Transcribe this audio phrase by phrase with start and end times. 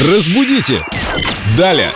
[0.00, 0.82] Разбудите!
[1.56, 1.90] Далее!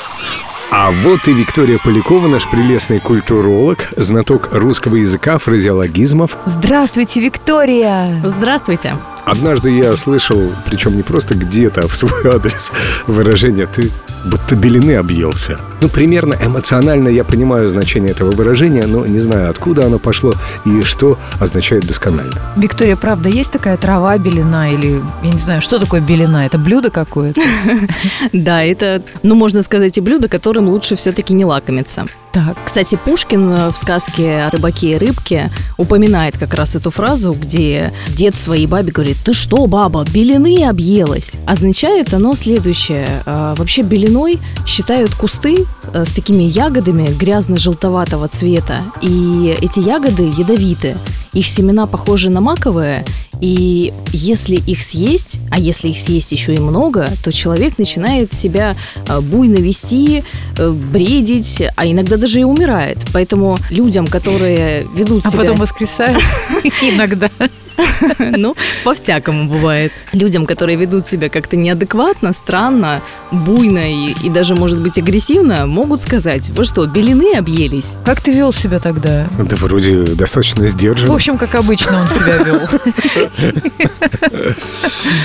[0.71, 6.37] А вот и Виктория Полякова, наш прелестный культуролог, знаток русского языка, фразеологизмов.
[6.45, 8.07] Здравствуйте, Виктория!
[8.23, 8.97] Здравствуйте.
[9.25, 12.71] Однажды я слышал, причем не просто где-то, а в свой адрес
[13.07, 13.91] выражение «ты
[14.27, 15.59] будто белины объелся».
[15.87, 20.83] Ну, примерно эмоционально я понимаю значение этого выражения, но не знаю, откуда оно пошло и
[20.83, 22.35] что означает досконально.
[22.57, 26.45] Виктория, правда, есть такая трава белина или, я не знаю, что такое белина?
[26.45, 27.41] Это блюдо какое-то?
[28.33, 32.07] Да, это, ну, можно сказать, и блюдо, которым лучше все-таки не лакомиться.
[32.37, 32.55] Так.
[32.67, 37.95] Кстати, Пушкин э, в сказке о рыбаке и рыбке упоминает как раз эту фразу, где
[38.09, 41.39] дед своей бабе говорит, ты что, баба, белины объелась?
[41.47, 43.09] Означает оно следующее.
[43.25, 48.83] А, Вообще белиной считают кусты э, с такими ягодами грязно-желтоватого цвета.
[49.03, 50.97] И эти ягоды ядовиты.
[51.33, 53.05] Их семена похожи на маковые,
[53.41, 58.77] и если их съесть, а если их съесть еще и много, то человек начинает себя
[59.07, 60.25] э, буйно вести,
[60.57, 62.99] э, бредить, а иногда даже и умирает.
[63.13, 65.43] Поэтому людям, которые ведут А себя...
[65.43, 66.19] потом воскресаю
[66.83, 67.31] иногда.
[68.19, 69.93] Ну, по-всякому бывает.
[70.13, 76.01] Людям, которые ведут себя как-то неадекватно, странно, буйно и, и даже, может быть, агрессивно, могут
[76.03, 77.97] сказать, вы что, белины объелись?
[78.05, 79.27] Как ты вел себя тогда?
[79.39, 81.15] Да вроде достаточно В сдержанно.
[81.15, 82.61] общем, как обычно он себя вел.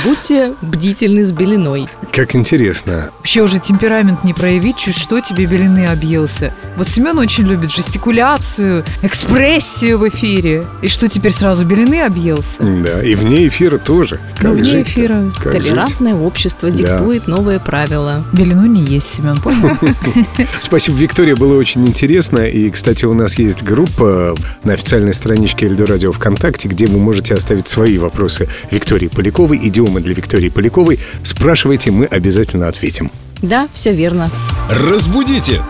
[0.04, 1.88] Будьте бдительны с белиной.
[2.12, 3.10] Как интересно.
[3.20, 6.54] Вообще уже темперамент не проявить, чуть что тебе белины объелся.
[6.76, 10.66] Вот Семен очень любит жестикуляцию, экспрессию в эфире.
[10.82, 12.62] И что теперь сразу белины объелся?
[12.62, 14.20] Да, и вне эфира тоже.
[14.36, 14.92] Как Ну, вне жить-то?
[14.92, 15.32] эфира.
[15.42, 15.62] Как жить?
[15.64, 16.76] Толерантное общество Да.
[16.76, 18.26] диктует новые правила.
[18.34, 19.78] Белину не есть, Семен, понял?
[20.60, 22.40] Спасибо, Виктория, было очень интересно.
[22.40, 27.36] И, кстати, у нас есть группа на официальной страничке Эльдо Радио ВКонтакте, где вы можете
[27.36, 31.00] оставить свои вопросы Виктории Поляковой, идиомы для Виктории Поляковой.
[31.24, 33.12] Спрашивайте, мы обязательно ответим.
[33.44, 34.32] Да, все верно.
[34.70, 35.62] Разбудите!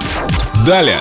[0.65, 0.99] Далее!